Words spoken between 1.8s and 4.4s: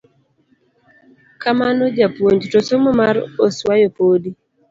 japuponj, to somo mar oswayo podi….